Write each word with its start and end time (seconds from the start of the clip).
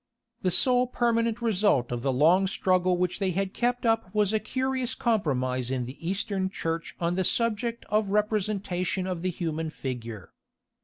The 0.41 0.49
sole 0.49 0.87
permanent 0.87 1.43
result 1.43 1.91
of 1.91 2.01
the 2.01 2.11
long 2.11 2.47
struggle 2.47 2.97
which 2.97 3.19
they 3.19 3.29
had 3.37 3.53
kept 3.53 3.85
up 3.85 4.09
was 4.15 4.33
a 4.33 4.39
curious 4.39 4.95
compromise 4.95 5.69
in 5.69 5.85
the 5.85 6.09
Eastern 6.09 6.49
Church 6.49 6.95
on 6.99 7.13
the 7.13 7.23
subject 7.23 7.85
of 7.87 8.09
representation 8.09 9.05
of 9.05 9.21
the 9.21 9.29
human 9.29 9.69
figure. 9.69 10.33